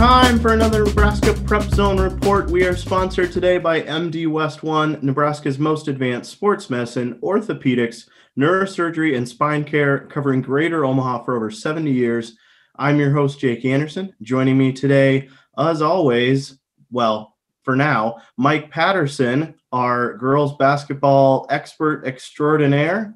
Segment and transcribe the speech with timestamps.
[0.00, 2.50] time for another Nebraska Prep Zone report.
[2.50, 9.14] We are sponsored today by MD West One, Nebraska's most advanced sports medicine, orthopedics, neurosurgery,
[9.14, 12.34] and spine care, covering greater Omaha for over 70 years.
[12.76, 14.14] I'm your host, Jake Anderson.
[14.22, 15.28] Joining me today,
[15.58, 16.58] as always,
[16.90, 23.14] well, for now, Mike Patterson, our girls basketball expert extraordinaire.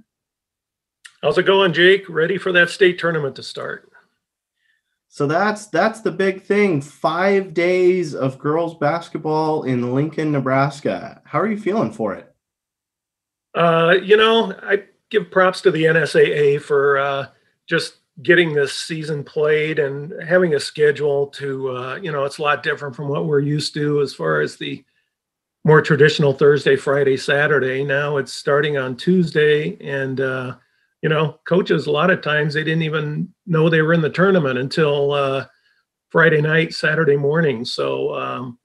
[1.22, 2.06] How's it going, Jake?
[2.10, 3.90] Ready for that state tournament to start?
[5.14, 6.80] So that's that's the big thing.
[6.80, 11.22] Five days of girls basketball in Lincoln, Nebraska.
[11.24, 12.34] How are you feeling for it?
[13.54, 17.26] Uh, you know, I give props to the NSAA for uh,
[17.68, 22.42] just getting this season played and having a schedule to uh, you know it's a
[22.42, 24.84] lot different from what we're used to as far as the
[25.62, 27.84] more traditional Thursday, Friday, Saturday.
[27.84, 30.56] Now it's starting on Tuesday and uh,
[31.04, 34.08] you know, coaches a lot of times they didn't even know they were in the
[34.08, 35.46] tournament until uh,
[36.08, 37.62] Friday night, Saturday morning.
[37.66, 38.58] So um,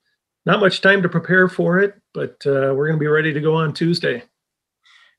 [0.45, 3.41] not much time to prepare for it, but uh, we're going to be ready to
[3.41, 4.23] go on Tuesday.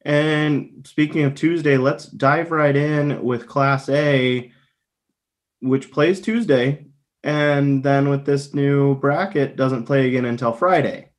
[0.06, 4.50] And speaking of Tuesday, let's dive right in with Class A,
[5.60, 6.86] which plays Tuesday,
[7.22, 11.10] and then with this new bracket doesn't play again until Friday.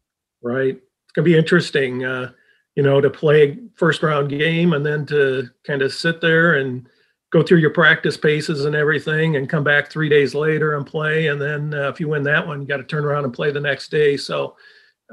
[0.42, 0.78] Right.
[0.78, 2.04] It's going to be interesting.
[2.04, 2.32] Uh,
[2.76, 6.88] you know, to play first round game and then to kind of sit there and
[7.32, 11.28] go through your practice paces and everything and come back three days later and play.
[11.28, 13.52] And then uh, if you win that one, you got to turn around and play
[13.52, 14.18] the next day.
[14.18, 14.56] So,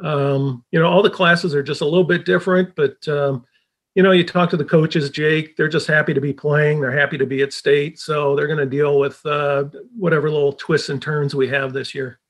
[0.03, 3.45] um, you know, all the classes are just a little bit different, but, um,
[3.95, 6.81] you know, you talk to the coaches, Jake, they're just happy to be playing.
[6.81, 7.99] They're happy to be at state.
[7.99, 9.65] So they're going to deal with uh,
[9.97, 12.21] whatever little twists and turns we have this year.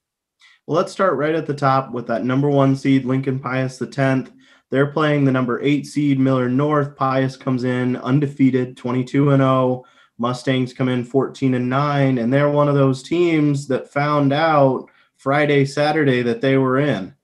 [0.66, 3.86] Well, let's start right at the top with that number one seed, Lincoln Pius the
[3.86, 4.30] 10th.
[4.70, 6.94] They're playing the number eight seed Millard North.
[6.94, 9.84] Pius comes in undefeated, 22 and 0.
[10.18, 12.18] Mustangs come in 14 and 9.
[12.18, 17.14] And they're one of those teams that found out Friday, Saturday that they were in.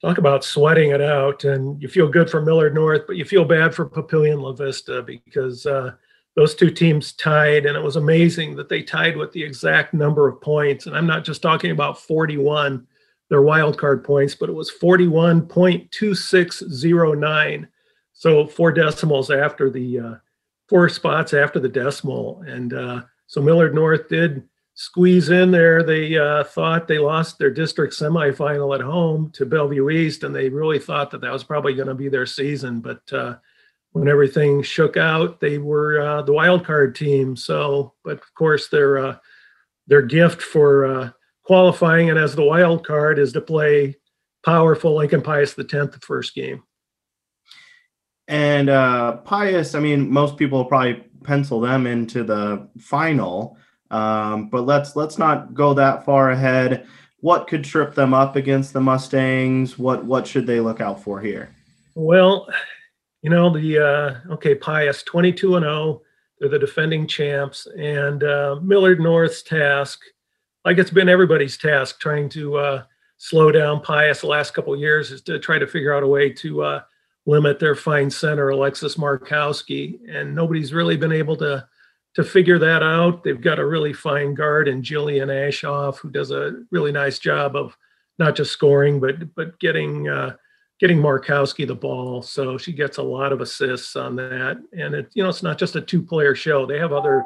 [0.00, 1.44] Talk about sweating it out.
[1.44, 5.02] And you feel good for Millard North, but you feel bad for Papillion La Vista
[5.02, 5.92] because uh,
[6.34, 7.66] those two teams tied.
[7.66, 10.86] And it was amazing that they tied with the exact number of points.
[10.86, 12.84] And I'm not just talking about 41
[13.32, 17.68] their wild card points, but it was 41.2609.
[18.12, 20.16] So four decimals after the uh,
[20.68, 22.44] four spots after the decimal.
[22.46, 24.42] And uh, so Millard North did
[24.74, 25.82] squeeze in there.
[25.82, 30.50] They uh, thought they lost their district semifinal at home to Bellevue East, and they
[30.50, 32.80] really thought that that was probably going to be their season.
[32.80, 33.36] But uh,
[33.92, 37.34] when everything shook out, they were uh, the wild card team.
[37.36, 39.16] So, but of course, their uh,
[39.86, 41.14] their gift for
[41.44, 43.96] qualifying and as the wild card is to play
[44.44, 46.62] powerful Lincoln Pius the tenth the first game.
[48.28, 53.56] And uh, Pius, I mean, most people probably pencil them into the final,
[53.90, 56.86] um, but let's let's not go that far ahead.
[57.20, 59.78] What could trip them up against the Mustangs?
[59.78, 61.54] What what should they look out for here?
[61.94, 62.48] Well,
[63.22, 65.74] you know the uh, okay Pius twenty two and zero.
[65.74, 66.02] Oh,
[66.38, 70.00] they're the defending champs, and uh, Millard North's task
[70.64, 72.82] like it's been everybody's task trying to uh,
[73.18, 76.30] slow down Pius the last couple years is to try to figure out a way
[76.30, 76.82] to uh,
[77.26, 81.66] limit their fine center Alexis Markowski, and nobody's really been able to
[82.14, 83.24] to figure that out.
[83.24, 87.56] They've got a really fine guard in Jillian Ashoff who does a really nice job
[87.56, 87.76] of
[88.18, 90.36] not just scoring but but getting uh,
[90.78, 92.22] getting Markowski the ball.
[92.22, 95.58] So she gets a lot of assists on that, and it you know it's not
[95.58, 96.66] just a two player show.
[96.66, 97.24] They have other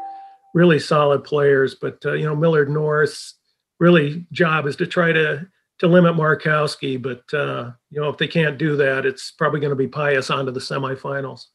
[0.55, 1.75] really solid players.
[1.75, 3.35] But uh, you know, Millard North's
[3.79, 5.47] really job is to try to
[5.79, 7.01] to limit Markowski.
[7.01, 10.31] But uh, you know, if they can't do that, it's probably going to be Pius
[10.31, 11.47] onto the semifinals.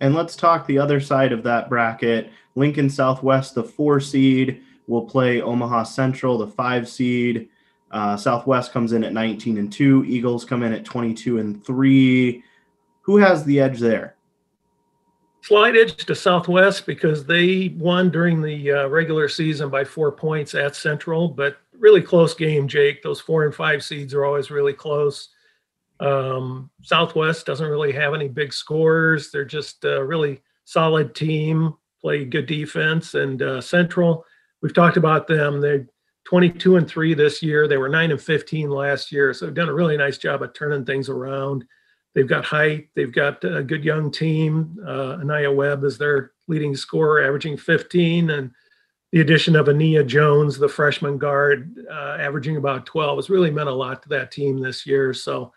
[0.00, 2.30] And let's talk the other side of that bracket.
[2.56, 7.48] Lincoln Southwest, the four seed, will play Omaha Central, the five seed.
[7.90, 10.04] Uh, Southwest comes in at 19 and two.
[10.06, 12.42] Eagles come in at 22 and three.
[13.02, 14.16] Who has the edge there?
[15.44, 20.54] Slight edge to Southwest because they won during the uh, regular season by four points
[20.54, 23.02] at Central, but really close game, Jake.
[23.02, 25.28] Those four and five seeds are always really close.
[26.00, 29.30] Um, Southwest doesn't really have any big scores.
[29.30, 34.24] They're just a really solid team, play good defense, and uh, Central.
[34.62, 35.60] We've talked about them.
[35.60, 35.86] They're
[36.24, 37.68] 22 and three this year.
[37.68, 40.54] They were nine and 15 last year, so they've done a really nice job of
[40.54, 41.66] turning things around.
[42.14, 42.88] They've got height.
[42.94, 44.78] They've got a good young team.
[44.86, 48.50] Uh, Anaya Webb is their leading scorer, averaging 15, and
[49.10, 53.68] the addition of Ania Jones, the freshman guard, uh, averaging about 12, has really meant
[53.68, 55.12] a lot to that team this year.
[55.12, 55.52] So,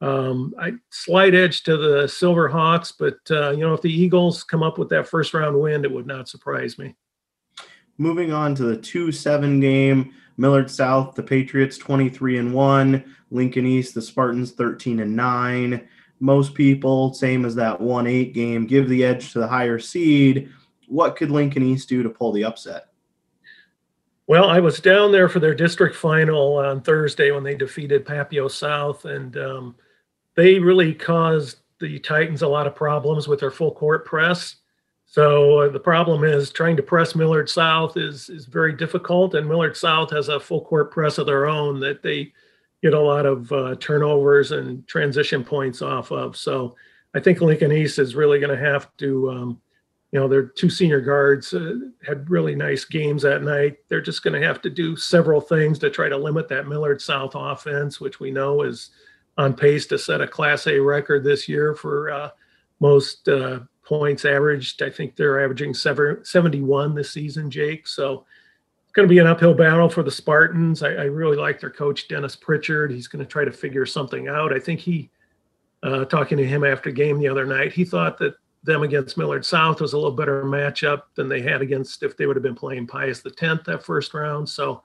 [0.00, 4.42] um, I slight edge to the Silver Hawks, but uh, you know if the Eagles
[4.42, 6.94] come up with that first round win, it would not surprise me.
[7.98, 10.14] moving on to the 2 7 game.
[10.38, 13.14] Millard South, the Patriots 23 and 1.
[13.30, 15.86] Lincoln East, the Spartans 13 and 9.
[16.20, 20.50] Most people, same as that 1 8 game, give the edge to the higher seed.
[20.86, 22.88] What could Lincoln East do to pull the upset?
[24.26, 28.48] Well, I was down there for their district final on Thursday when they defeated Papio
[28.48, 29.74] South, and um,
[30.36, 34.56] they really caused the Titans a lot of problems with their full court press.
[35.04, 39.48] So uh, the problem is trying to press Millard South is is very difficult, and
[39.48, 42.32] Millard South has a full court press of their own that they
[42.82, 46.36] get a lot of uh, turnovers and transition points off of.
[46.36, 46.76] So
[47.14, 49.60] I think Lincoln East is really going to have to, um,
[50.12, 51.74] you know, their two senior guards uh,
[52.06, 53.76] had really nice games that night.
[53.88, 57.02] They're just going to have to do several things to try to limit that Millard
[57.02, 58.90] South offense, which we know is
[59.36, 62.30] on pace to set a Class A record this year for uh,
[62.80, 64.82] most uh, points averaged.
[64.82, 67.86] I think they're averaging 71 this season, Jake.
[67.86, 68.24] So
[68.90, 70.82] it's going to be an uphill battle for the Spartans.
[70.82, 72.90] I, I really like their coach, Dennis Pritchard.
[72.90, 74.52] He's going to try to figure something out.
[74.52, 75.10] I think he,
[75.84, 78.34] uh, talking to him after game the other night, he thought that
[78.64, 82.26] them against Millard South was a little better matchup than they had against if they
[82.26, 84.48] would have been playing Pius the 10th that first round.
[84.48, 84.82] So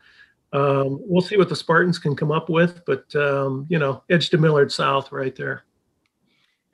[0.53, 4.29] um, we'll see what the Spartans can come up with, but um, you know, edge
[4.29, 5.63] to Millard South right there.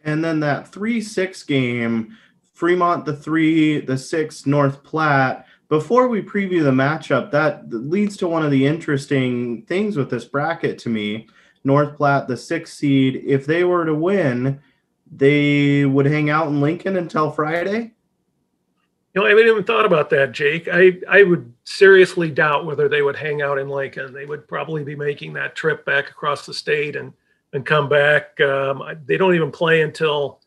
[0.04, 2.18] And then that three six game,
[2.54, 5.46] Fremont the three, the six North Platte.
[5.72, 10.26] Before we preview the matchup, that leads to one of the interesting things with this
[10.26, 11.30] bracket to me.
[11.64, 14.60] North Platte, the sixth seed, if they were to win,
[15.10, 17.94] they would hang out in Lincoln until Friday.
[19.14, 20.68] You know, I haven't even thought about that, Jake.
[20.68, 24.12] I, I would seriously doubt whether they would hang out in Lincoln.
[24.12, 27.14] They would probably be making that trip back across the state and
[27.54, 28.42] and come back.
[28.42, 30.42] Um, they don't even play until,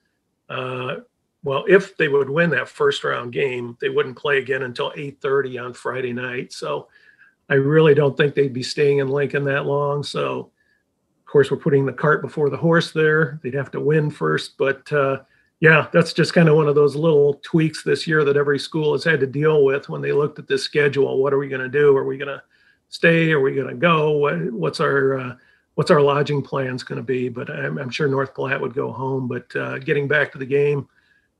[0.51, 0.97] uh,
[1.45, 5.59] well, if they would win that first round game, they wouldn't play again until 8:30
[5.65, 6.53] on Friday night.
[6.53, 6.89] So
[7.49, 10.03] I really don't think they'd be staying in Lincoln that long.
[10.03, 10.51] So
[11.21, 13.39] of course, we're putting the cart before the horse there.
[13.43, 14.91] They'd have to win first, but.
[14.93, 15.19] Uh,
[15.61, 18.93] yeah, that's just kind of one of those little tweaks this year that every school
[18.93, 21.23] has had to deal with when they looked at this schedule.
[21.23, 21.97] What are we going to do?
[21.97, 22.43] Are we going to
[22.91, 23.33] stay?
[23.33, 24.11] Are we going to go?
[24.11, 25.37] What, what's our uh,
[25.75, 27.29] what's our lodging plans going to be?
[27.29, 29.27] But I'm, I'm, sure North Platte would go home.
[29.27, 30.89] But uh, getting back to the game,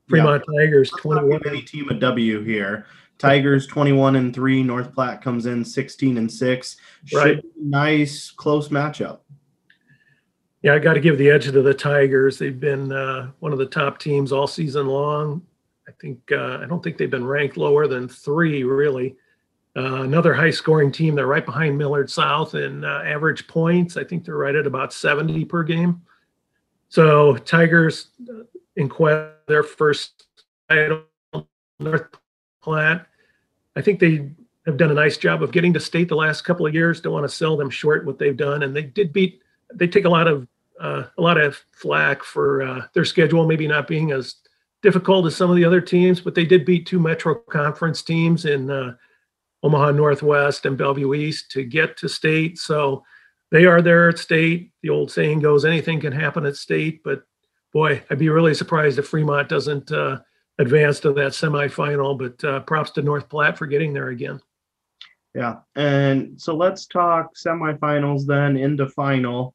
[0.07, 0.61] Fremont yeah.
[0.61, 1.41] Tigers twenty one.
[1.47, 2.85] Any team a W here.
[3.17, 8.67] Tigers 21 and 3 North Platte comes in 16 and 6 Should right nice close
[8.67, 9.19] matchup
[10.65, 12.39] yeah, I got to give the edge to the Tigers.
[12.39, 15.43] They've been uh, one of the top teams all season long.
[15.87, 19.15] I think uh, I don't think they've been ranked lower than three, really.
[19.77, 21.13] Uh, another high-scoring team.
[21.13, 23.95] They're right behind Millard South in uh, average points.
[23.95, 26.01] I think they're right at about 70 per game.
[26.89, 28.07] So Tigers
[28.77, 30.25] uh, in quest their first
[30.69, 31.03] title,
[31.79, 32.07] North
[32.61, 33.05] Platte.
[33.75, 34.29] I think they
[34.65, 37.01] have done a nice job of getting to state the last couple of years.
[37.01, 39.41] Don't want to sell them short what they've done, and they did beat.
[39.73, 40.47] They take a lot of
[40.79, 44.35] uh, a lot of flack for uh, their schedule maybe not being as
[44.81, 48.45] difficult as some of the other teams, but they did beat two Metro Conference teams
[48.45, 48.95] in uh,
[49.63, 52.59] Omaha Northwest and Bellevue East to get to state.
[52.59, 53.03] So
[53.51, 54.71] they are there at state.
[54.83, 57.23] The old saying goes, anything can happen at state, but
[57.75, 60.19] boy, I'd be really surprised if Fremont doesn't uh,
[60.59, 62.17] advance to that semifinal.
[62.17, 64.39] But uh, props to North Platte for getting there again.
[65.35, 69.53] Yeah, and so let's talk semifinals then into final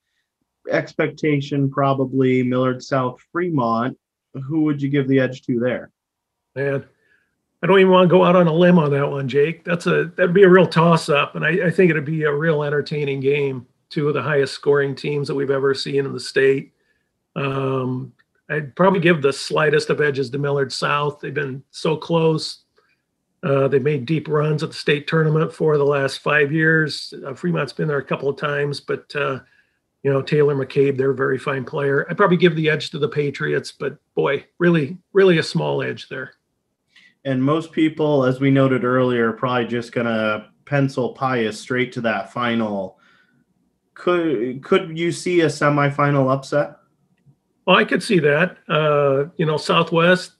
[0.70, 3.96] expectation probably Millard South Fremont.
[4.34, 5.90] Who would you give the edge to there?
[6.54, 6.84] Man,
[7.62, 9.64] I don't even want to go out on a limb on that one, Jake.
[9.64, 12.34] That's a that'd be a real toss up, and I, I think it'd be a
[12.34, 13.66] real entertaining game.
[13.88, 16.74] Two of the highest scoring teams that we've ever seen in the state.
[17.36, 18.12] Um,
[18.48, 21.20] I'd probably give the slightest of edges to Millard South.
[21.20, 22.64] They've been so close.
[23.42, 27.14] Uh, they've made deep runs at the state tournament for the last five years.
[27.26, 29.40] Uh, Fremont's been there a couple of times, but uh,
[30.02, 32.06] you know, Taylor McCabe, they're a very fine player.
[32.10, 36.08] I'd probably give the edge to the Patriots, but boy, really, really a small edge
[36.08, 36.32] there.
[37.24, 42.00] And most people, as we noted earlier, are probably just gonna pencil Pius straight to
[42.02, 42.98] that final.
[43.94, 46.76] Could could you see a semifinal upset?
[47.66, 48.56] Well, I could see that.
[48.68, 50.32] Uh, you know, Southwest,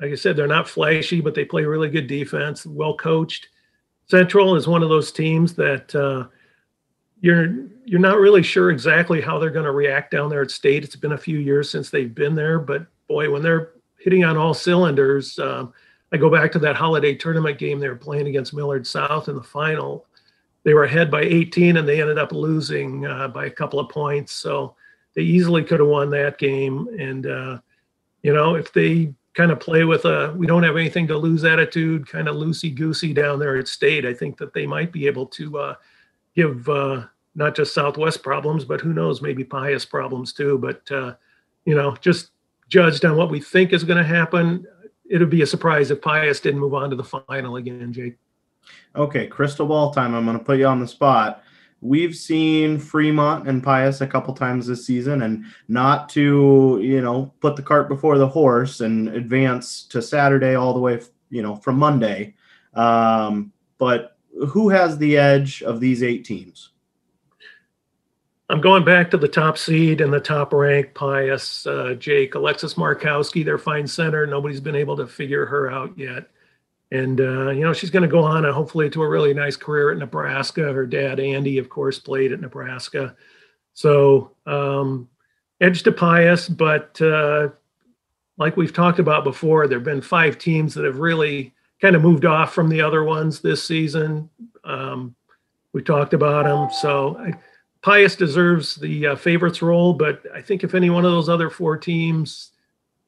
[0.00, 3.48] like I said, they're not flashy, but they play really good defense, well coached.
[4.06, 6.26] Central is one of those teams that uh,
[7.20, 10.84] you're you're not really sure exactly how they're going to react down there at state.
[10.84, 14.36] It's been a few years since they've been there, but boy, when they're hitting on
[14.36, 15.72] all cylinders, um,
[16.12, 19.34] I go back to that holiday tournament game they were playing against Millard South in
[19.34, 20.06] the final.
[20.62, 23.88] They were ahead by 18 and they ended up losing uh, by a couple of
[23.88, 24.32] points.
[24.32, 24.76] So
[25.14, 26.88] they easily could have won that game.
[26.98, 27.58] And uh,
[28.22, 31.44] you know, if they kind of play with a we don't have anything to lose
[31.44, 34.06] attitude, kind of loosey goosey down there at state.
[34.06, 35.74] I think that they might be able to uh,
[36.34, 37.04] give uh,
[37.34, 40.58] not just Southwest problems, but who knows, maybe Pius problems too.
[40.58, 41.14] But uh,
[41.64, 42.30] you know, just
[42.68, 44.66] judged on what we think is going to happen,
[45.08, 48.16] it would be a surprise if Pius didn't move on to the final again, Jake.
[48.96, 50.14] Okay, crystal ball time.
[50.14, 51.43] I'm going to put you on the spot.
[51.84, 57.34] We've seen Fremont and Pius a couple times this season, and not to you know
[57.40, 60.98] put the cart before the horse and advance to Saturday all the way,
[61.28, 62.36] you know, from Monday.
[62.72, 64.16] Um, but
[64.48, 66.70] who has the edge of these eight teams?
[68.48, 72.74] I'm going back to the top seed and the top rank, Pius, uh, Jake, Alexis
[72.74, 74.26] Markowski, their fine center.
[74.26, 76.30] Nobody's been able to figure her out yet.
[76.94, 79.56] And, uh, you know, she's going to go on, and hopefully, to a really nice
[79.56, 80.72] career at Nebraska.
[80.72, 83.16] Her dad, Andy, of course, played at Nebraska.
[83.72, 85.08] So, um,
[85.60, 87.48] edge to Pius, but uh,
[88.36, 92.02] like we've talked about before, there have been five teams that have really kind of
[92.02, 94.30] moved off from the other ones this season.
[94.62, 95.16] Um,
[95.72, 96.70] we talked about them.
[96.80, 97.32] So, I,
[97.82, 101.50] Pius deserves the uh, favorites role, but I think if any one of those other
[101.50, 102.52] four teams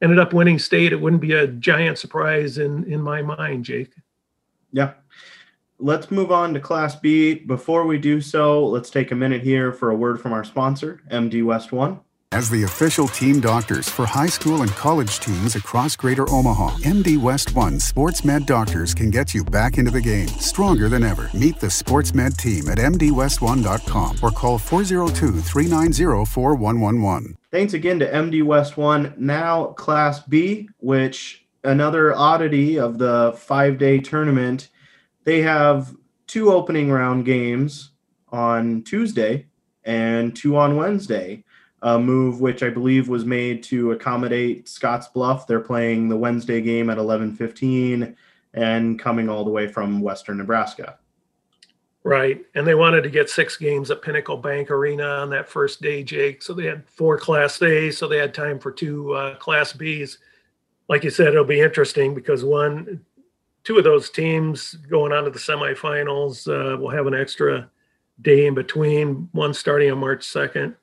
[0.01, 3.93] ended up winning state, it wouldn't be a giant surprise in in my mind, Jake.
[4.71, 4.93] Yeah.
[5.79, 7.35] Let's move on to Class B.
[7.35, 11.01] Before we do so, let's take a minute here for a word from our sponsor,
[11.11, 11.99] MD West One.
[12.33, 17.17] As the official team doctors for high school and college teams across Greater Omaha, MD
[17.17, 21.29] West One Sports Med Doctors can get you back into the game stronger than ever.
[21.33, 27.37] Meet the Sports Med team at MDWest1.com or call 402 390 4111.
[27.49, 29.13] Thanks again to MD West One.
[29.15, 34.67] Now, Class B, which another oddity of the five day tournament,
[35.23, 35.95] they have
[36.27, 37.91] two opening round games
[38.33, 39.45] on Tuesday
[39.85, 41.45] and two on Wednesday
[41.81, 45.45] a move which I believe was made to accommodate Scottsbluff.
[45.45, 48.15] They're playing the Wednesday game at 11:15
[48.53, 50.97] and coming all the way from western Nebraska.
[52.03, 52.43] Right.
[52.55, 56.03] And they wanted to get six games at Pinnacle Bank Arena on that first day,
[56.03, 56.41] Jake.
[56.41, 60.17] So they had four Class A's, so they had time for two uh, Class B's.
[60.87, 63.05] Like you said, it'll be interesting because one,
[63.65, 67.69] two of those teams going on to the semifinals uh, will have an extra
[68.21, 70.75] day in between, one starting on March 2nd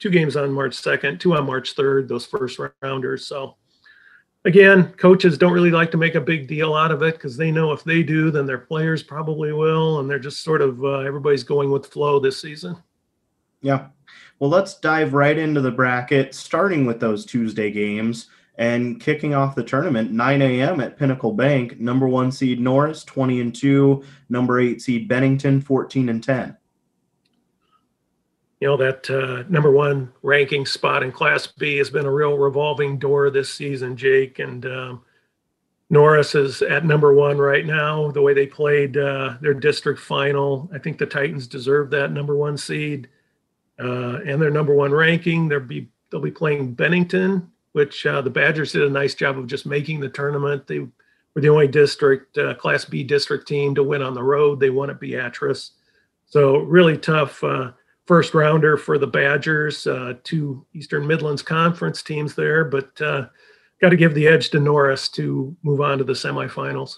[0.00, 3.26] two games on March 2nd, two on March 3rd, those first rounders.
[3.26, 3.56] So
[4.46, 7.52] again, coaches don't really like to make a big deal out of it because they
[7.52, 10.00] know if they do, then their players probably will.
[10.00, 12.76] And they're just sort of uh, everybody's going with flow this season.
[13.60, 13.88] Yeah.
[14.38, 19.54] Well, let's dive right into the bracket, starting with those Tuesday games and kicking off
[19.54, 20.80] the tournament 9 a.m.
[20.80, 21.78] at Pinnacle Bank.
[21.78, 24.02] Number one seed Norris, 20 and 2.
[24.30, 26.56] Number eight seed Bennington, 14 and 10
[28.60, 32.36] you know that uh, number one ranking spot in Class B has been a real
[32.36, 34.38] revolving door this season, Jake.
[34.38, 35.02] And um,
[35.88, 38.10] Norris is at number one right now.
[38.10, 42.36] The way they played uh, their district final, I think the Titans deserve that number
[42.36, 43.08] one seed
[43.78, 45.48] uh, and their number one ranking.
[45.48, 49.46] They'll be they'll be playing Bennington, which uh, the Badgers did a nice job of
[49.46, 50.66] just making the tournament.
[50.66, 50.90] They were
[51.40, 54.60] the only district uh, Class B district team to win on the road.
[54.60, 55.72] They won at Beatrice,
[56.26, 57.72] so really tough uh,
[58.10, 63.28] first rounder for the Badgers, uh, two Eastern Midlands Conference teams there, but uh,
[63.80, 66.96] got to give the edge to Norris to move on to the semifinals.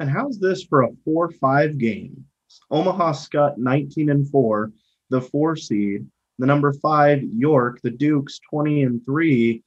[0.00, 2.24] And how's this for a 4 5 game?
[2.70, 4.72] Omaha Skutt, 19 and 4,
[5.10, 6.06] the four seed.
[6.38, 9.62] The number five, York, the Dukes 20 and 3.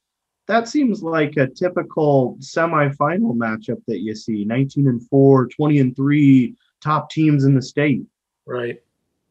[0.48, 5.94] That seems like a typical semifinal matchup that you see 19 and 4, 20 and
[5.94, 8.02] 3, top teams in the state.
[8.46, 8.82] Right.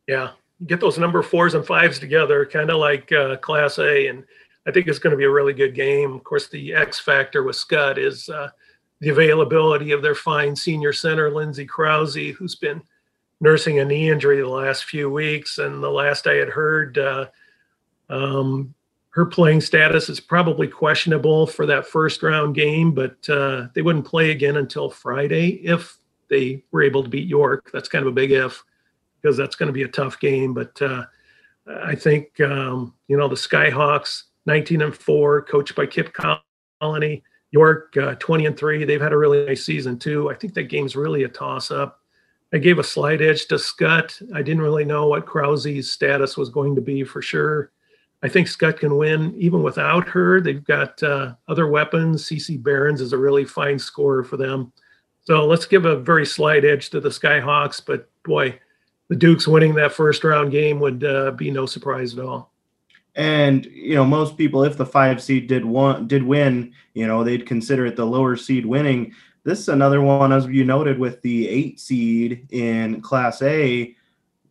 [0.07, 0.29] Yeah
[0.65, 4.23] get those number fours and fives together, kind of like uh, Class A, and
[4.67, 6.13] I think it's going to be a really good game.
[6.13, 8.49] Of course, the X factor with Skutt is uh,
[8.99, 12.81] the availability of their fine senior center, Lindsay Krause, who's been
[13.39, 15.57] nursing a knee injury the last few weeks.
[15.57, 17.27] And the last I had heard, uh,
[18.09, 18.73] um,
[19.11, 24.05] her playing status is probably questionable for that first round game, but uh, they wouldn't
[24.05, 25.97] play again until Friday if
[26.29, 27.69] they were able to beat York.
[27.73, 28.63] That's kind of a big if
[29.21, 30.53] because that's going to be a tough game.
[30.53, 31.05] But uh,
[31.83, 36.13] I think um, you know the Skyhawks, 19 and four, coached by Kip
[36.81, 37.23] Colony.
[37.51, 38.85] York, uh, 20 and three.
[38.85, 40.29] They've had a really nice season too.
[40.29, 41.99] I think that game's really a toss up.
[42.53, 44.21] I gave a slight edge to Skutt.
[44.33, 47.71] I didn't really know what Krause's status was going to be for sure.
[48.21, 50.41] I think Skutt can win even without her.
[50.41, 52.25] They've got uh, other weapons.
[52.25, 54.73] CC Barons is a really fine scorer for them.
[55.21, 57.81] So let's give a very slight edge to the Skyhawks.
[57.85, 58.59] But boy,
[59.09, 62.53] the Dukes winning that first round game would uh, be no surprise at all.
[63.15, 67.21] And you know, most people, if the five seed did want did win, you know,
[67.23, 69.13] they'd consider it the lower seed winning.
[69.43, 73.95] This is another one, as you noted, with the eight seed in Class A.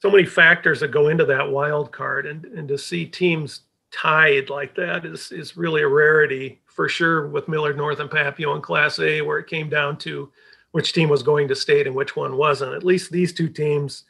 [0.00, 4.48] so many factors that go into that wild card and and to see teams tied
[4.48, 8.62] like that is is really a rarity for sure with Millard North and Papio in
[8.62, 10.32] Class A, where it came down to
[10.70, 12.72] which team was going to state and which one wasn't.
[12.72, 14.04] At least these two teams,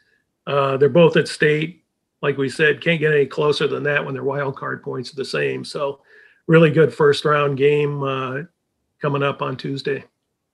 [0.46, 1.82] uh, they're both at state.
[2.22, 5.16] Like we said, can't get any closer than that when their wild card points are
[5.16, 5.64] the same.
[5.64, 6.00] So,
[6.46, 8.42] really good first round game uh,
[9.00, 10.04] coming up on Tuesday.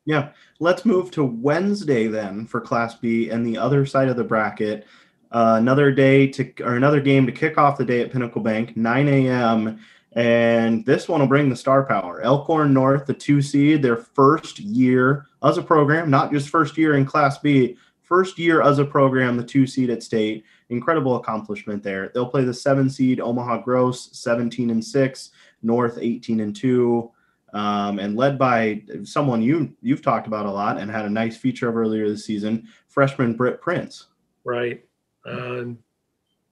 [0.07, 0.31] Yeah,
[0.61, 4.87] let's move to Wednesday then for Class B and the other side of the bracket.
[5.33, 8.77] Uh, another day to or another game to kick off the day at Pinnacle Bank,
[8.77, 9.81] 9 a.m.
[10.13, 12.21] And this one will bring the star power.
[12.21, 16.95] Elkhorn North, the two seed, their first year as a program, not just first year
[16.95, 20.45] in Class B, first year as a program, the two seed at state.
[20.69, 22.11] Incredible accomplishment there.
[22.15, 25.31] They'll play the seven seed Omaha Gross, 17 and six,
[25.63, 27.11] North 18 and two,
[27.55, 31.37] um, and led by someone you you've talked about a lot and had a nice
[31.37, 34.09] feature of earlier this season, freshman Britt Prince.
[34.45, 34.85] Right.
[35.25, 35.65] Uh,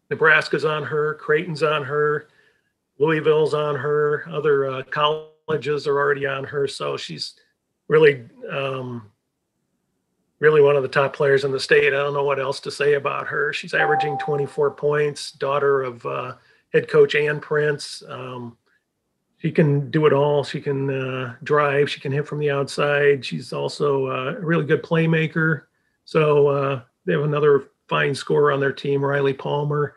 [0.08, 2.28] Nebraska's on her, Creighton's on her.
[2.98, 4.24] Louisville's on her.
[4.30, 6.68] Other uh, colleges are already on her.
[6.68, 7.34] So she's
[7.88, 9.10] really, um,
[10.38, 11.88] really one of the top players in the state.
[11.88, 13.52] I don't know what else to say about her.
[13.52, 15.32] She's averaging 24 points.
[15.32, 16.34] Daughter of uh,
[16.72, 18.02] head coach Ann Prince.
[18.08, 18.56] Um,
[19.42, 20.44] she can do it all.
[20.44, 21.90] She can uh, drive.
[21.90, 23.24] She can hit from the outside.
[23.24, 25.62] She's also uh, a really good playmaker.
[26.04, 29.96] So uh, they have another fine scorer on their team, Riley Palmer.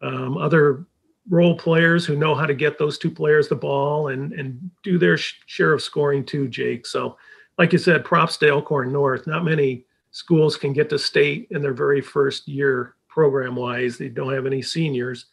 [0.00, 0.86] Um, other
[1.28, 4.96] role players who know how to get those two players the ball and and do
[4.96, 6.86] their sh- share of scoring too, Jake.
[6.86, 7.16] So,
[7.58, 9.26] like you said, props to Elkhorn North.
[9.26, 13.98] Not many schools can get to state in their very first year program wise.
[13.98, 15.26] They don't have any seniors.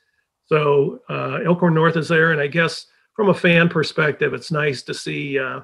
[0.47, 4.81] So uh, Elkhorn North is there, and I guess from a fan perspective, it's nice
[4.83, 5.61] to see uh,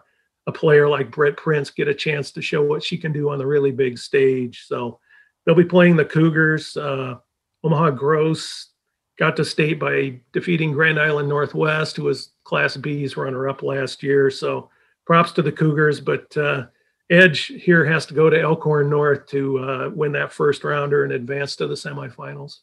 [0.47, 3.37] a player like Britt Prince get a chance to show what she can do on
[3.37, 4.65] the really big stage.
[4.67, 4.99] So
[5.45, 6.75] they'll be playing the Cougars.
[6.75, 7.15] Uh,
[7.63, 8.69] Omaha Gross
[9.17, 14.29] got to state by defeating Grand Island Northwest, who was Class B's runner-up last year.
[14.29, 14.69] So
[15.05, 16.67] props to the Cougars, but uh,
[17.09, 21.13] Edge here has to go to Elkhorn North to uh, win that first rounder and
[21.13, 22.59] advance to the semifinals.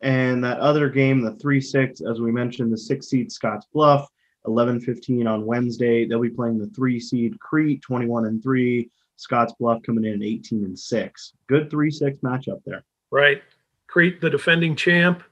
[0.00, 4.06] And that other game, the three six, as we mentioned, the six seed Scottsbluff,
[4.46, 6.06] 11-15 on Wednesday.
[6.06, 8.90] They'll be playing the three seed Crete, 21 and three.
[9.18, 11.32] Scottsbluff coming in at 18 and six.
[11.48, 12.84] Good three six matchup there.
[13.10, 13.42] Right,
[13.88, 15.24] Crete, the defending champ,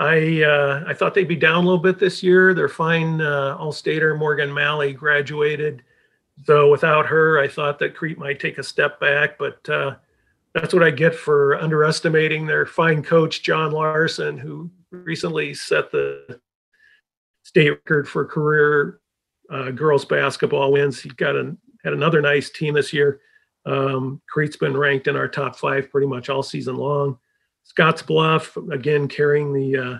[0.00, 2.54] I uh, I thought they'd be down a little bit this year.
[2.54, 5.82] Their fine uh, All-Stater Morgan Maly graduated,
[6.46, 9.38] so without her, I thought that Crete might take a step back.
[9.38, 9.96] But uh,
[10.54, 16.40] that's what I get for underestimating their fine coach John Larson, who recently set the
[17.44, 19.00] state record for career
[19.50, 21.00] uh, girls basketball wins.
[21.00, 23.20] He got a, had another nice team this year.
[23.66, 27.18] Um, Crete's been ranked in our top five pretty much all season long.
[27.76, 29.98] Scottsbluff again carrying the uh,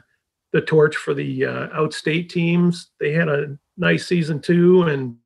[0.52, 2.90] the torch for the uh, outstate teams.
[2.98, 5.16] They had a nice season too, and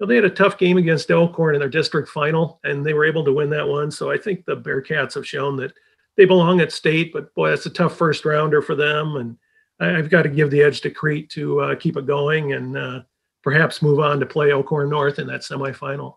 [0.00, 3.04] know, they had a tough game against Elkhorn in their district final, and they were
[3.04, 3.90] able to win that one.
[3.90, 5.72] So I think the Bearcats have shown that
[6.16, 7.12] they belong at state.
[7.12, 9.36] But boy, that's a tough first rounder for them, and
[9.80, 12.76] I, have got to give the edge to Crete to uh, keep it going and
[12.76, 13.00] uh,
[13.42, 16.16] perhaps move on to play Elkhorn North in that semifinal.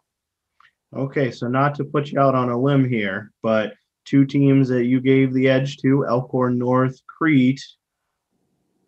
[0.95, 3.73] Okay, so not to put you out on a limb here, but
[4.05, 7.63] two teams that you gave the edge to, Elkhorn North, Crete.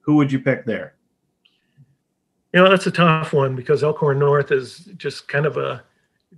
[0.02, 0.95] Who would you pick there?
[2.56, 5.84] You know, that's a tough one because Elkhorn North is just kind of a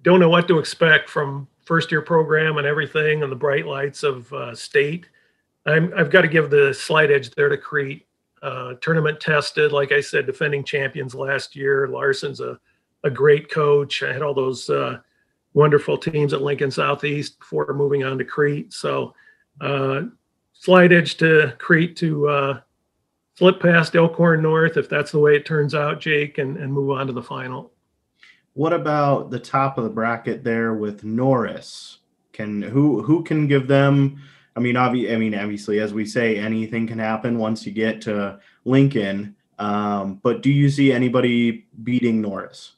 [0.01, 4.01] don't know what to expect from first year program and everything and the bright lights
[4.01, 5.05] of uh, state.
[5.67, 8.07] I'm, I've got to give the slight edge there to Crete.
[8.41, 11.87] Uh, tournament tested, like I said, defending champions last year.
[11.87, 12.59] Larson's a,
[13.03, 14.01] a great coach.
[14.01, 14.97] I had all those uh,
[15.53, 18.73] wonderful teams at Lincoln Southeast before moving on to Crete.
[18.73, 19.13] So,
[19.61, 20.05] uh,
[20.53, 22.61] slight edge to Crete to uh,
[23.37, 26.89] flip past Elkhorn North if that's the way it turns out, Jake, and, and move
[26.89, 27.71] on to the final.
[28.53, 31.99] What about the top of the bracket there with Norris?
[32.33, 34.19] Can who who can give them?
[34.55, 38.01] I mean, obvi- I mean, obviously, as we say, anything can happen once you get
[38.01, 39.35] to Lincoln.
[39.59, 42.73] Um, but do you see anybody beating Norris?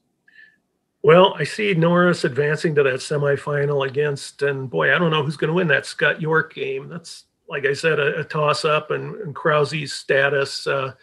[1.02, 5.38] Well, I see Norris advancing to that semifinal against, and boy, I don't know who's
[5.38, 6.90] going to win that Skutt York game.
[6.90, 10.94] That's like I said, a, a toss up and, and Krause's status uh,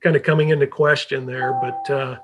[0.00, 1.58] kind of coming into question there.
[1.60, 2.18] But uh,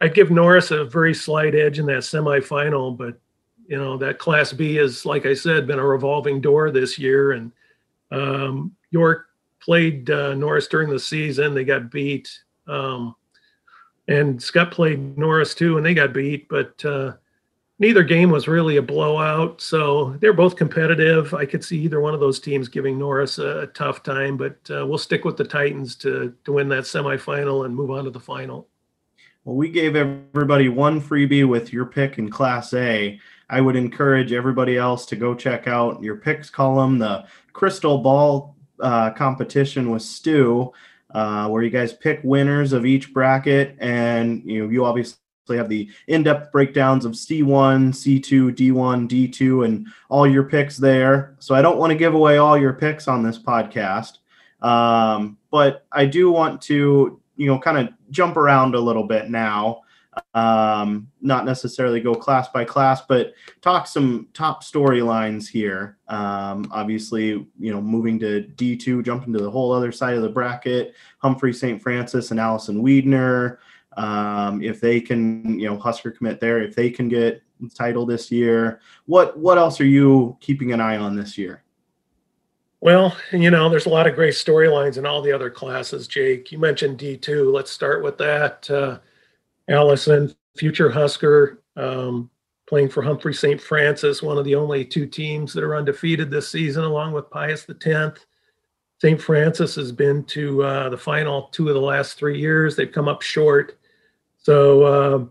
[0.00, 2.96] I'd give Norris a very slight edge in that semifinal.
[2.96, 3.18] But
[3.66, 7.32] you know that Class B is, like I said, been a revolving door this year,
[7.32, 7.52] and
[8.12, 9.26] um, York
[9.60, 11.54] played uh, Norris during the season.
[11.54, 12.30] They got beat.
[12.68, 13.16] Um,
[14.08, 16.48] and Skutt played Norris too, and they got beat.
[16.48, 17.14] But uh,
[17.78, 21.34] neither game was really a blowout, so they're both competitive.
[21.34, 24.58] I could see either one of those teams giving Norris a, a tough time, but
[24.70, 28.10] uh, we'll stick with the Titans to to win that semifinal and move on to
[28.10, 28.68] the final.
[29.44, 33.20] Well, we gave everybody one freebie with your pick in Class A.
[33.48, 38.56] I would encourage everybody else to go check out your picks column, the Crystal Ball
[38.80, 40.72] uh, competition with Stu,
[41.14, 45.18] uh, where you guys pick winners of each bracket, and you know you obviously
[45.54, 51.36] have the in-depth breakdowns of C1, C2, D1, D2, and all your picks there.
[51.38, 54.18] So I don't want to give away all your picks on this podcast,
[54.62, 59.30] um, but I do want to you know kind of jump around a little bit
[59.30, 59.82] now
[60.34, 65.98] um, not necessarily go class by class, but talk some top storylines here.
[66.08, 67.28] Um, obviously,
[67.58, 71.52] you know, moving to D2, jumping to the whole other side of the bracket, Humphrey
[71.52, 71.82] St.
[71.82, 73.58] Francis and Allison Weidner.
[73.96, 77.42] Um, if they can, you know, Husker commit there, if they can get
[77.74, 81.62] title this year, what what else are you keeping an eye on this year?
[82.80, 86.52] Well, you know, there's a lot of great storylines in all the other classes, Jake.
[86.52, 87.52] You mentioned D2.
[87.52, 88.70] Let's start with that.
[88.70, 88.98] Uh,
[89.68, 92.30] Allison, future Husker, um,
[92.68, 93.60] playing for Humphrey St.
[93.60, 97.66] Francis, one of the only two teams that are undefeated this season, along with Pius
[97.68, 98.26] X.
[99.00, 99.20] St.
[99.20, 102.76] Francis has been to uh, the final two of the last three years.
[102.76, 103.78] They've come up short.
[104.46, 105.24] So uh,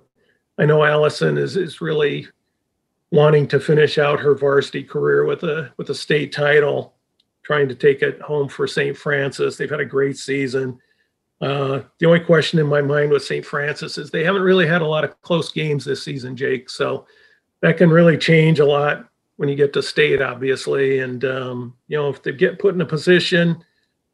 [0.61, 2.27] I know Allison is is really
[3.11, 6.95] wanting to finish out her varsity career with a with a state title,
[7.41, 8.97] trying to take it home for St.
[8.97, 9.55] Francis.
[9.55, 10.79] They've had a great season.
[11.39, 13.45] Uh, the only question in my mind with St.
[13.45, 16.69] Francis is they haven't really had a lot of close games this season, Jake.
[16.69, 17.07] So
[17.61, 20.99] that can really change a lot when you get to state, obviously.
[20.99, 23.63] And um, you know, if they get put in a position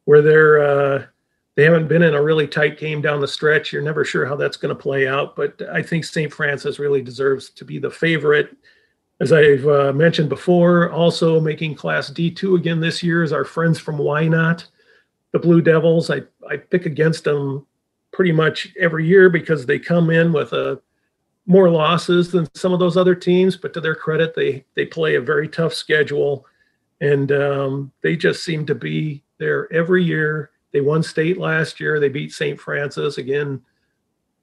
[0.04, 1.06] where they're uh,
[1.54, 4.36] they haven't been in a really tight game down the stretch, you're never sure how
[4.36, 5.36] that's going to play out.
[5.36, 6.32] But I think St.
[6.32, 8.56] Francis really deserves to be the favorite.
[9.20, 13.78] As I've uh, mentioned before, also making Class D2 again this year is our friends
[13.78, 14.66] from Wynot,
[15.32, 16.10] the Blue Devils.
[16.10, 17.66] I, I pick against them
[18.12, 20.80] pretty much every year because they come in with a
[21.46, 23.56] more losses than some of those other teams.
[23.56, 26.46] But to their credit, they they play a very tough schedule,
[27.00, 30.51] and um, they just seem to be there every year.
[30.72, 32.00] They won state last year.
[32.00, 32.58] They beat St.
[32.58, 33.60] Francis again,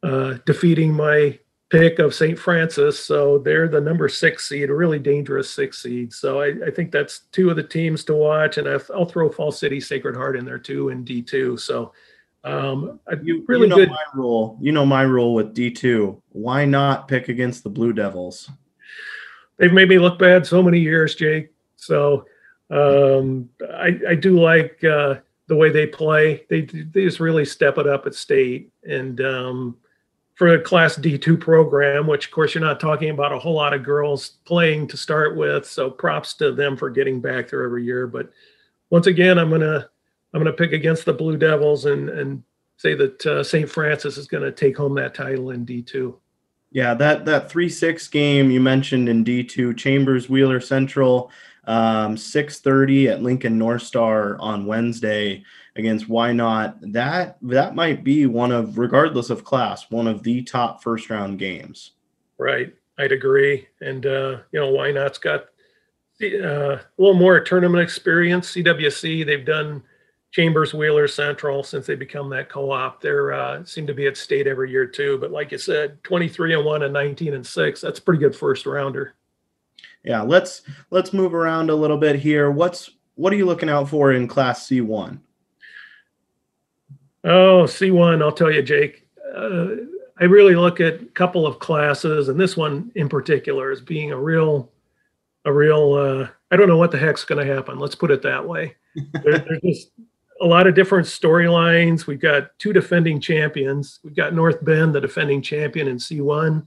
[0.03, 1.39] uh, defeating my
[1.69, 2.37] pick of St.
[2.37, 3.03] Francis.
[3.03, 6.13] So they're the number six seed, a really dangerous six seed.
[6.13, 8.57] So I, I think that's two of the teams to watch.
[8.57, 11.59] And I'll throw Falls City Sacred Heart in there too in D2.
[11.59, 11.93] So
[12.43, 13.89] um, you really you know good.
[13.89, 14.57] my rule.
[14.61, 16.21] You know my rule with D2.
[16.29, 18.49] Why not pick against the Blue Devils?
[19.57, 21.51] They've made me look bad so many years, Jake.
[21.75, 22.25] So
[22.71, 25.15] um, I, I do like uh,
[25.49, 26.45] the way they play.
[26.47, 29.77] They they just really step it up at state and um,
[30.35, 33.73] for a class D2 program, which of course you're not talking about a whole lot
[33.73, 35.65] of girls playing to start with.
[35.65, 38.07] So props to them for getting back there every year.
[38.07, 38.29] But
[38.91, 39.89] once again, I'm gonna
[40.33, 42.43] I'm gonna pick against the Blue Devils and and
[42.77, 43.67] say that uh, St.
[43.67, 46.15] Francis is to take home that title in D2.
[46.71, 51.31] Yeah, that that three six game you mentioned in D2, Chambers Wheeler Central,
[51.69, 55.43] um, six thirty at Lincoln North Star on Wednesday
[55.75, 56.91] against Wynot.
[56.93, 61.37] that that might be one of regardless of class one of the top first round
[61.37, 61.91] games.
[62.39, 62.73] Right.
[62.97, 63.67] I'd agree.
[63.81, 65.45] And uh you know Wynot's got
[66.21, 68.51] uh, a little more tournament experience.
[68.51, 69.83] Cwc they've done
[70.31, 72.99] chambers wheeler central since they become that co-op.
[72.99, 75.19] They're uh seem to be at state every year too.
[75.19, 78.65] But like you said 23 and 1 and 19 and 6 that's pretty good first
[78.65, 79.13] rounder
[80.03, 83.89] yeah let's let's move around a little bit here what's what are you looking out
[83.89, 85.19] for in class c1
[87.23, 89.05] Oh, C1, I'll tell you, Jake.
[89.35, 89.67] Uh,
[90.19, 94.11] I really look at a couple of classes, and this one in particular is being
[94.11, 94.71] a real,
[95.45, 95.93] a real.
[95.93, 97.77] Uh, I don't know what the heck's going to happen.
[97.77, 98.75] Let's put it that way.
[99.23, 99.91] there, there's just
[100.41, 102.07] a lot of different storylines.
[102.07, 103.99] We've got two defending champions.
[104.03, 106.65] We've got North Bend, the defending champion in C1.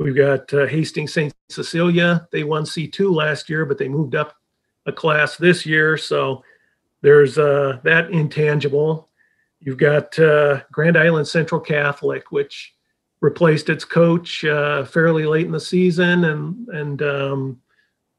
[0.00, 1.30] We've got uh, Hastings St.
[1.50, 2.26] Cecilia.
[2.32, 4.34] They won C2 last year, but they moved up
[4.86, 5.98] a class this year.
[5.98, 6.42] So
[7.02, 9.10] there's uh, that intangible.
[9.60, 12.74] You've got uh, Grand Island Central Catholic, which
[13.20, 17.60] replaced its coach uh, fairly late in the season, and and um,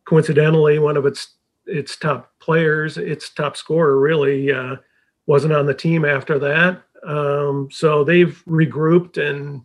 [0.05, 4.75] coincidentally, one of its its top players, its top scorer really uh,
[5.25, 6.83] wasn't on the team after that.
[7.03, 9.63] Um, so they've regrouped, and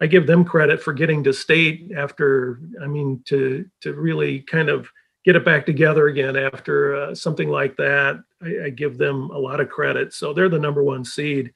[0.00, 2.60] I give them credit for getting to state after.
[2.82, 4.88] I mean, to to really kind of
[5.24, 8.22] get it back together again after uh, something like that.
[8.42, 10.14] I, I, give them a lot of credit.
[10.14, 11.52] So they're the number one seed.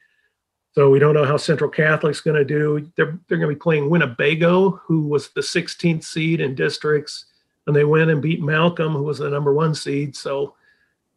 [0.73, 2.91] So we don't know how Central Catholic's going to do.
[2.97, 7.27] They're they're going to be playing Winnebago, who was the 16th seed in districts,
[7.67, 10.17] and they went and beat Malcolm, who was the number one seed.
[10.17, 10.55] So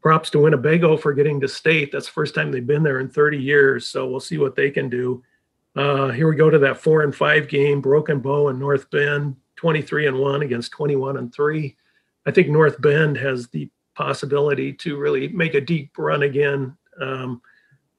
[0.02, 1.92] props to Winnebago for getting to state.
[1.92, 3.88] That's the first time they've been there in 30 years.
[3.88, 5.24] So we'll see what they can do.
[5.76, 9.36] Uh, here we go to that four and five game, Broken Bow and North Bend,
[9.58, 11.76] 23 and one against 21 and three.
[12.26, 16.76] I think North Bend has the possibility to really make a deep run again.
[17.00, 17.42] Um,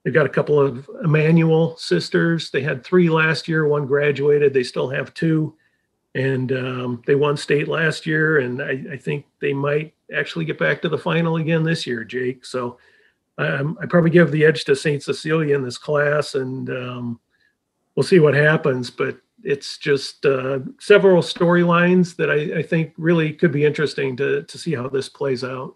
[0.05, 2.51] they've got a couple of Emmanuel sisters.
[2.51, 3.67] They had three last year.
[3.67, 4.55] One graduated.
[4.55, 5.55] They still have two
[6.17, 10.59] and um, they won state last year, and I, I, think they might actually get
[10.59, 12.47] back to the final again this year, Jake.
[12.47, 12.79] So
[13.37, 17.21] um, I probably give the edge to Saint Cecilia in this class, and um,
[17.97, 18.91] we'll see what happens.
[18.91, 24.43] But it's just uh, several storylines that I, I, think really could be interesting to
[24.43, 25.75] to see how this plays out.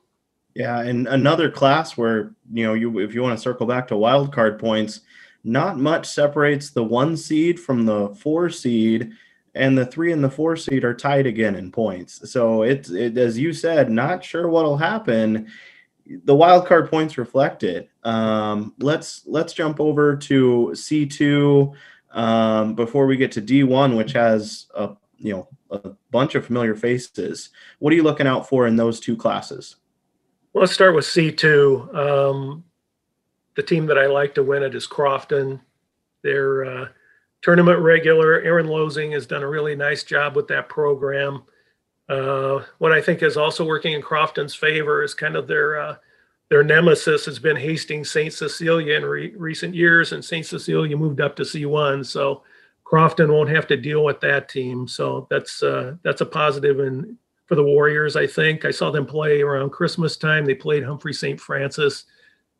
[0.54, 3.96] Yeah, and another class where you know you if you want to circle back to
[3.96, 5.00] wild card points,
[5.44, 9.12] not much separates the one seed from the four seed
[9.54, 12.30] and the three and the four seed are tied again in points.
[12.30, 15.48] So it's it, as you said, not sure what'll happen.
[16.24, 17.88] The wild card points reflect it.
[18.02, 21.72] Um, let's let's jump over to C two
[22.12, 26.46] um, before we get to D one, which has a you know a bunch of
[26.46, 27.50] familiar faces.
[27.78, 29.76] What are you looking out for in those two classes?
[30.52, 31.88] Well, let's start with C two.
[31.94, 32.64] Um,
[33.56, 35.60] the team that I like to win it is Crofton.
[36.22, 36.88] They're uh,
[37.42, 38.40] tournament regular.
[38.42, 41.42] Aaron Losing has done a really nice job with that program.
[42.08, 45.96] Uh, what I think is also working in Crofton's favor is kind of their uh,
[46.50, 48.32] their nemesis has been Hastings St.
[48.32, 50.44] Cecilia in re- recent years, and St.
[50.44, 52.42] Cecilia moved up to C1, so
[52.84, 54.88] Crofton won't have to deal with that team.
[54.88, 58.16] So that's uh, that's a positive and for the Warriors.
[58.16, 60.44] I think I saw them play around Christmas time.
[60.44, 61.40] They played Humphrey St.
[61.40, 62.04] Francis.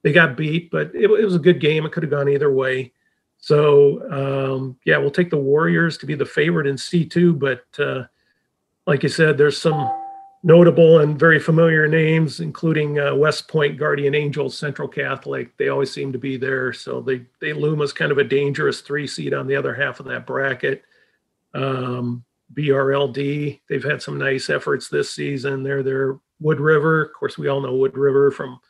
[0.02, 1.84] They got beat, but it, it was a good game.
[1.84, 2.92] It could have gone either way.
[3.38, 8.04] So um, yeah, we'll take the Warriors to be the favorite in C2, but uh,
[8.86, 9.90] like you said, there's some
[10.42, 15.56] notable and very familiar names, including uh, West Point Guardian Angels, Central Catholic.
[15.56, 18.80] They always seem to be there, so they they loom as kind of a dangerous
[18.80, 20.82] three seed on the other half of that bracket.
[21.54, 22.24] Um,
[22.54, 25.62] BRLD, they've had some nice efforts this season.
[25.62, 26.18] They're there.
[26.40, 28.60] Wood River, of course, we all know Wood River from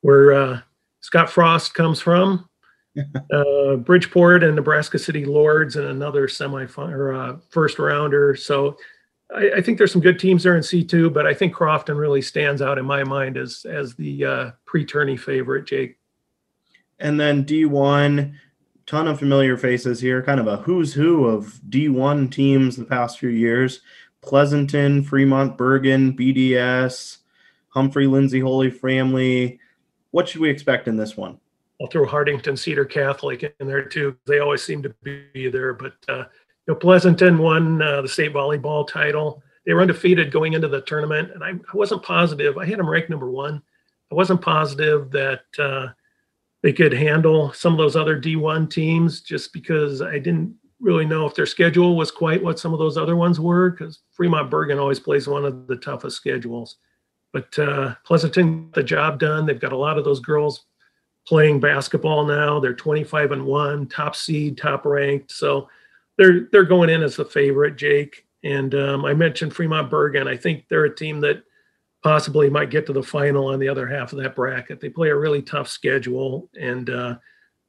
[0.00, 0.60] where uh,
[1.00, 2.48] Scott Frost comes from
[3.32, 8.34] uh, Bridgeport and Nebraska City Lourdes and another semi or uh, first rounder.
[8.34, 8.78] So
[9.34, 12.22] I, I, think there's some good teams there in C2, but I think Crofton really
[12.22, 15.98] stands out in my mind as as the uh, pre-tourney favorite, Jake.
[16.98, 18.34] And then D1,
[18.86, 23.18] ton of familiar faces here, kind of a who's who of D1 teams the past
[23.18, 23.80] few years.
[24.22, 27.18] Pleasanton, Fremont, Bergan, BDS,
[27.68, 29.58] Humphrey, Lindsay, Holy Family.
[30.12, 31.38] What should we expect in this one?
[31.80, 34.16] I'll throw Hartington Cedar Catholic in there too.
[34.26, 35.74] They always seem to be there.
[35.74, 36.24] But uh,
[36.72, 39.42] know, Pleasanton won uh, the state volleyball title.
[39.66, 42.58] They were undefeated going into the tournament, and I, I wasn't positive.
[42.58, 43.62] I had them ranked number one.
[44.12, 45.88] I wasn't positive that uh,
[46.62, 51.26] they could handle some of those other D1 teams, just because I didn't really know
[51.26, 53.70] if their schedule was quite what some of those other ones were.
[53.70, 56.76] Because Fremont Bergan always plays one of the toughest schedules.
[57.32, 59.46] But uh, Pleasanton, got the job done.
[59.46, 60.66] They've got a lot of those girls
[61.26, 62.60] playing basketball now.
[62.60, 65.32] They're 25 and one, top seed, top ranked.
[65.32, 65.68] So
[66.16, 68.26] they're they're going in as a favorite, Jake.
[68.42, 70.28] And um, I mentioned Fremont Bergan.
[70.28, 71.42] I think they're a team that
[72.02, 74.80] possibly might get to the final on the other half of that bracket.
[74.80, 77.16] They play a really tough schedule, and uh,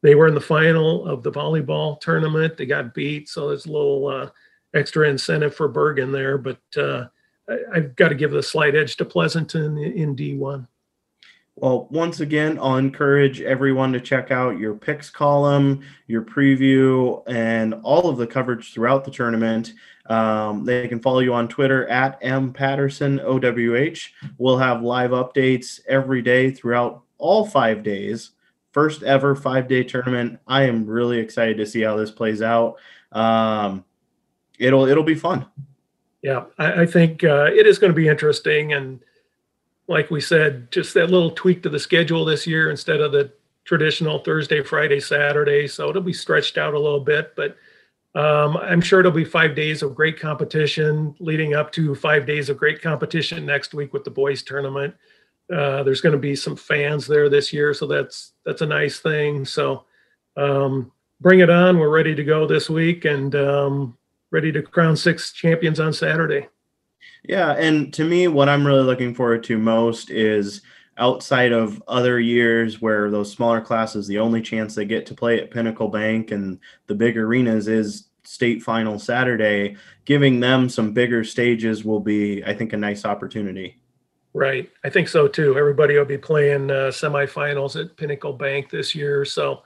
[0.01, 2.57] they were in the final of the volleyball tournament.
[2.57, 4.29] They got beat, so there's a little uh,
[4.73, 6.37] extra incentive for Bergan there.
[6.37, 7.05] But uh,
[7.49, 10.67] I, have got to give the slight edge to Pleasanton in D1.
[11.57, 17.75] Well, once again, I'll encourage everyone to check out your picks column, your preview, and
[17.75, 19.73] all of the coverage throughout the tournament.
[20.07, 24.09] Um, they can follow you on Twitter at M Patterson OWH.
[24.37, 28.31] We'll have live updates every day throughout all five days.
[28.73, 30.39] First ever five day tournament.
[30.47, 32.75] I am really excited to see how this plays out.
[33.13, 33.85] Um,
[34.59, 35.45] it'll it'll be fun.
[36.21, 38.99] Yeah, I, I think uh, it is going to be interesting and
[39.87, 43.31] like we said, just that little tweak to the schedule this year instead of the
[43.65, 45.67] traditional Thursday, Friday, Saturday.
[45.67, 47.57] So it'll be stretched out a little bit, but
[48.15, 52.49] um, I'm sure it'll be five days of great competition leading up to five days
[52.49, 54.95] of great competition next week with the boys tournament.
[55.53, 58.99] Uh, there's going to be some fans there this year, so that's that's a nice
[58.99, 59.45] thing.
[59.45, 59.85] So
[60.37, 61.77] um, bring it on.
[61.77, 63.97] We're ready to go this week and um,
[64.31, 66.47] ready to crown six champions on Saturday.
[67.27, 70.61] Yeah, and to me, what I'm really looking forward to most is
[70.97, 75.39] outside of other years where those smaller classes, the only chance they get to play
[75.39, 79.75] at Pinnacle Bank and the big arenas is state final Saturday.
[80.05, 83.81] Giving them some bigger stages will be, I think, a nice opportunity.
[84.33, 84.69] Right.
[84.83, 85.57] I think so too.
[85.57, 89.25] Everybody will be playing uh, semifinals at Pinnacle Bank this year.
[89.25, 89.63] So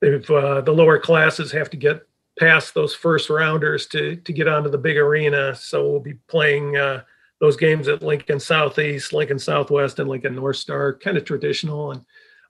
[0.00, 2.06] if uh, the lower classes have to get
[2.38, 5.54] past those first rounders to to get onto the big arena.
[5.54, 7.02] So we'll be playing uh,
[7.40, 11.92] those games at Lincoln Southeast, Lincoln Southwest, and Lincoln North Star, kind of traditional.
[11.92, 12.04] And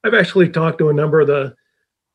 [0.05, 1.55] I've actually talked to a number of the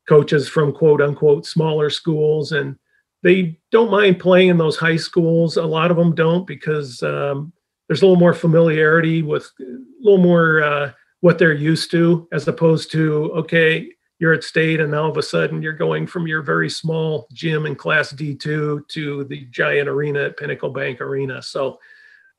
[0.08, 2.76] coaches from quote unquote smaller schools, and
[3.22, 5.56] they don't mind playing in those high schools.
[5.56, 7.52] A lot of them don't because um,
[7.88, 9.64] there's a little more familiarity with a
[10.00, 14.94] little more uh, what they're used to as opposed to okay you're at state and
[14.94, 19.24] all of a sudden you're going from your very small gym in class d2 to
[19.24, 21.78] the giant arena at pinnacle bank arena so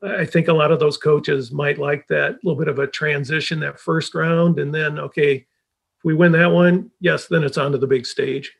[0.04, 3.60] i think a lot of those coaches might like that little bit of a transition
[3.60, 7.72] that first round and then okay if we win that one yes then it's on
[7.72, 8.54] to the big stage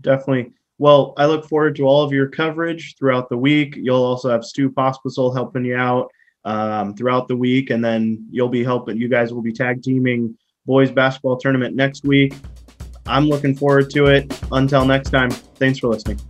[0.00, 3.76] definitely well, I look forward to all of your coverage throughout the week.
[3.76, 6.10] You'll also have Stu Pospisil helping you out
[6.46, 8.96] um, throughout the week, and then you'll be helping.
[8.96, 10.38] You guys will be tag teaming
[10.70, 12.32] boys basketball tournament next week.
[13.04, 14.40] I'm looking forward to it.
[14.52, 16.20] Until next time, thanks for listening.